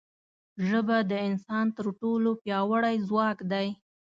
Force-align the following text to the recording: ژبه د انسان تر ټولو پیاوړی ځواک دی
ژبه 0.67 0.97
د 1.11 1.13
انسان 1.27 1.65
تر 1.77 1.85
ټولو 2.01 2.29
پیاوړی 2.43 2.95
ځواک 3.07 3.37
دی 3.51 3.67